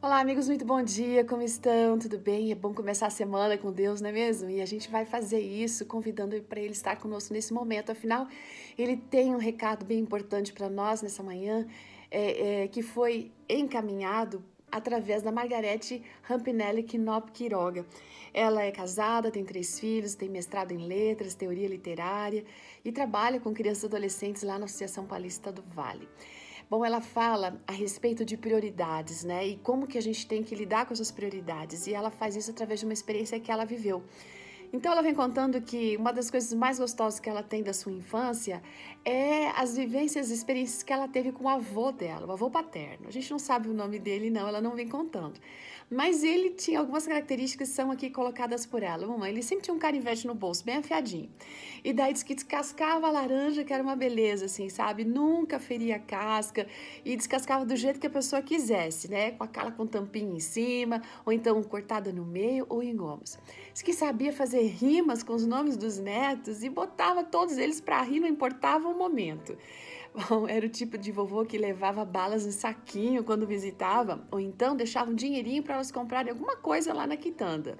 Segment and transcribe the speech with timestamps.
[0.00, 1.98] Olá, amigos, muito bom dia, como estão?
[1.98, 2.52] Tudo bem?
[2.52, 4.48] É bom começar a semana com Deus, não é mesmo?
[4.48, 7.90] E a gente vai fazer isso convidando para Ele estar conosco nesse momento.
[7.90, 8.28] Afinal,
[8.78, 11.66] Ele tem um recado bem importante para nós nessa manhã,
[12.12, 14.40] é, é, que foi encaminhado
[14.70, 17.84] através da Margarete Rampinelli Knop Quiroga.
[18.32, 22.44] Ela é casada, tem três filhos, tem mestrado em letras, teoria literária
[22.84, 26.08] e trabalha com crianças e adolescentes lá na Associação Paulista do Vale.
[26.70, 29.46] Bom, ela fala a respeito de prioridades, né?
[29.46, 31.86] E como que a gente tem que lidar com essas prioridades.
[31.86, 34.04] E ela faz isso através de uma experiência que ela viveu.
[34.72, 37.90] Então ela vem contando que uma das coisas mais gostosas que ela tem da sua
[37.90, 38.62] infância
[39.04, 43.08] é as vivências, as experiências que ela teve com o avô dela, o avô paterno.
[43.08, 45.40] A gente não sabe o nome dele, não, ela não vem contando.
[45.90, 49.06] Mas ele tinha algumas características que são aqui colocadas por ela.
[49.06, 51.30] Uma, ele sempre tinha um canivete no bolso, bem afiadinho.
[51.82, 55.02] E daí diz que descascava a laranja, que era uma beleza, assim, sabe?
[55.02, 56.66] Nunca feria a casca
[57.02, 59.30] e descascava do jeito que a pessoa quisesse, né?
[59.30, 63.38] Com aquela com tampinha em cima, ou então cortada no meio ou em gomos.
[63.72, 68.02] Diz que sabia fazer rimas com os nomes dos netos e botava todos eles para
[68.02, 69.56] rir, não importava o momento.
[70.28, 74.74] Bom, era o tipo de vovô que levava balas em saquinho quando visitava, ou então
[74.74, 77.76] deixava um dinheirinho para elas comprarem alguma coisa lá na quitanda.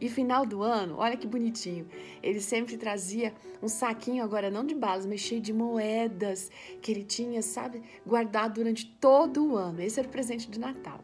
[0.00, 1.88] E final do ano, olha que bonitinho,
[2.22, 7.02] ele sempre trazia um saquinho, agora não de balas, mas cheio de moedas, que ele
[7.02, 9.80] tinha, sabe, guardado durante todo o ano.
[9.80, 11.00] Esse era o presente de Natal.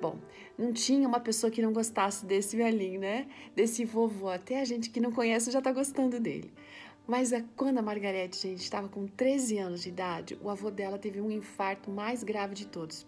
[0.00, 0.18] Bom,
[0.56, 3.26] não tinha uma pessoa que não gostasse desse velhinho, né?
[3.54, 4.28] Desse vovô.
[4.28, 6.52] Até a gente que não conhece já tá gostando dele.
[7.06, 10.98] Mas é quando a Margarete, gente, estava com 13 anos de idade, o avô dela
[10.98, 13.06] teve um infarto mais grave de todos.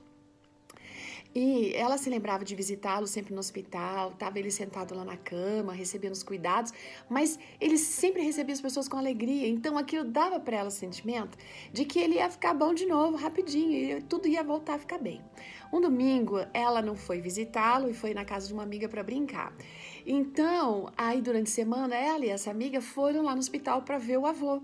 [1.34, 5.72] E ela se lembrava de visitá-lo sempre no hospital, estava ele sentado lá na cama,
[5.72, 6.72] recebendo os cuidados,
[7.08, 11.38] mas ele sempre recebia as pessoas com alegria, então aquilo dava para ela o sentimento
[11.72, 14.98] de que ele ia ficar bom de novo, rapidinho, e tudo ia voltar a ficar
[14.98, 15.20] bem.
[15.72, 19.54] Um domingo, ela não foi visitá-lo e foi na casa de uma amiga para brincar.
[20.04, 24.18] Então, aí durante a semana, ela e essa amiga foram lá no hospital para ver
[24.18, 24.60] o avô.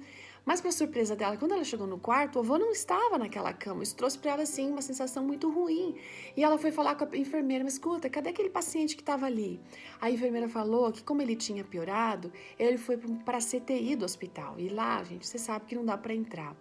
[0.48, 3.82] Mas, para surpresa dela, quando ela chegou no quarto, o avô não estava naquela cama.
[3.82, 5.96] Isso trouxe para ela, assim, uma sensação muito ruim.
[6.36, 9.60] E ela foi falar com a enfermeira: Mas escuta, cadê aquele paciente que estava ali?
[10.00, 14.54] A enfermeira falou que, como ele tinha piorado, ele foi para a CTI do hospital.
[14.56, 16.56] E lá, gente, você sabe que não dá para entrar.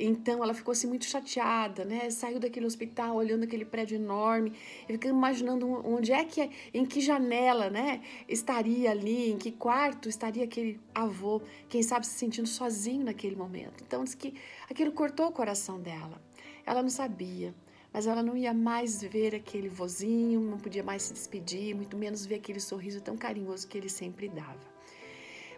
[0.00, 2.10] Então, ela ficou assim muito chateada, né?
[2.10, 4.52] Saiu daquele hospital, olhando aquele prédio enorme,
[4.88, 8.00] ficando imaginando onde é que, em que janela, né?
[8.28, 13.36] Estaria ali, em que quarto estaria aquele avô, quem sabe se sentindo sozinho naquele naquele
[13.36, 13.84] momento.
[13.86, 14.34] Então diz que
[14.68, 16.20] aquilo cortou o coração dela.
[16.64, 17.54] Ela não sabia,
[17.92, 22.24] mas ela não ia mais ver aquele vozinho, não podia mais se despedir, muito menos
[22.24, 24.58] ver aquele sorriso tão carinhoso que ele sempre dava.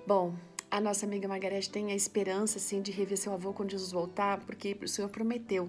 [0.06, 0.34] Bom,
[0.70, 4.40] a nossa amiga Margarete tem a esperança assim de rever seu avô quando Jesus voltar,
[4.40, 5.68] porque o Senhor prometeu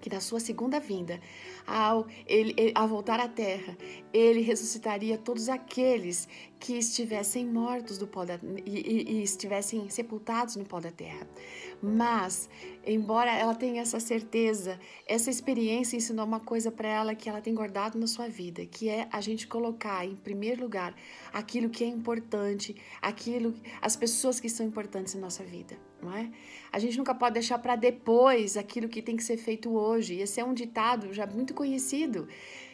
[0.00, 1.20] que na sua segunda vinda,
[1.66, 3.76] ao, ele, ele, voltar à terra,
[4.12, 6.28] ele ressuscitaria todos aqueles
[6.62, 11.26] que estivessem mortos do pó da, e, e, e estivessem sepultados no pó da terra.
[11.82, 12.48] Mas,
[12.86, 17.52] embora ela tenha essa certeza, essa experiência ensinou uma coisa para ela que ela tem
[17.52, 20.94] guardado na sua vida, que é a gente colocar em primeiro lugar
[21.32, 26.30] aquilo que é importante, aquilo, as pessoas que são importantes na nossa vida, não é?
[26.70, 30.14] A gente nunca pode deixar para depois aquilo que tem que ser feito hoje.
[30.14, 32.28] Esse é um ditado já muito conhecido.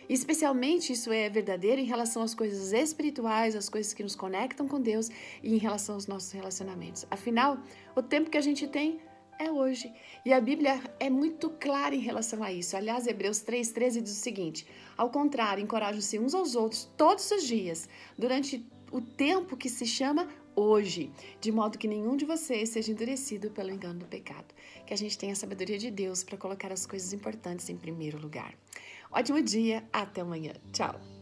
[0.08, 4.80] Especialmente isso é verdadeiro em relação às coisas espirituais, às coisas que nos conectam com
[4.80, 5.10] Deus
[5.42, 7.04] e em relação aos nossos relacionamentos.
[7.10, 7.58] Afinal,
[7.94, 9.00] o tempo que a gente tem
[9.38, 9.92] é hoje.
[10.24, 12.76] E a Bíblia é muito clara em relação a isso.
[12.76, 17.88] Aliás, Hebreus 3,13 diz o seguinte: ao contrário, encorajam-se uns aos outros todos os dias,
[18.16, 23.50] durante o tempo que se chama hoje, de modo que nenhum de vocês seja endurecido
[23.50, 24.52] pelo engano do pecado.
[24.84, 28.18] Que a gente tenha a sabedoria de Deus para colocar as coisas importantes em primeiro
[28.18, 28.54] lugar.
[29.10, 30.52] Ótimo dia, até amanhã.
[30.72, 31.17] Tchau!